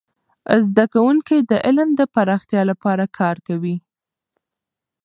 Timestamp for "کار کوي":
3.19-3.75